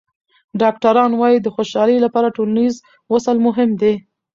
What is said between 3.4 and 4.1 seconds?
مهم دی.